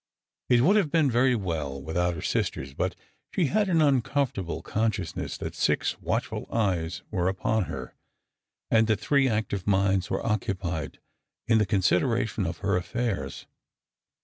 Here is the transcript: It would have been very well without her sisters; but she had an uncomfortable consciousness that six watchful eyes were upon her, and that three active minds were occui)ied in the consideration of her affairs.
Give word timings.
It 0.49 0.61
would 0.61 0.77
have 0.77 0.89
been 0.89 1.11
very 1.11 1.35
well 1.35 1.79
without 1.79 2.15
her 2.15 2.23
sisters; 2.23 2.73
but 2.73 2.95
she 3.35 3.45
had 3.45 3.69
an 3.69 3.83
uncomfortable 3.83 4.63
consciousness 4.63 5.37
that 5.37 5.53
six 5.53 6.01
watchful 6.01 6.47
eyes 6.51 7.03
were 7.11 7.27
upon 7.27 7.65
her, 7.65 7.93
and 8.71 8.87
that 8.87 8.99
three 8.99 9.29
active 9.29 9.67
minds 9.67 10.09
were 10.09 10.23
occui)ied 10.23 10.95
in 11.47 11.59
the 11.59 11.67
consideration 11.67 12.47
of 12.47 12.57
her 12.65 12.75
affairs. 12.77 13.45